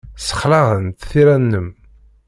Ssexlaɛent 0.19 1.05
tira-nnem. 1.09 1.67